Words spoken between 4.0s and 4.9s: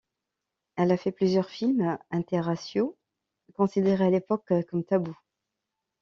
à l'époque comme